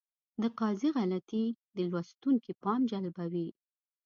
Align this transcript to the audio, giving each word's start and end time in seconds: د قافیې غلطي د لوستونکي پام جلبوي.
د 0.41 0.43
قافیې 0.59 0.89
غلطي 0.97 1.45
د 1.75 1.77
لوستونکي 1.91 2.51
پام 2.63 2.81
جلبوي. 2.91 3.47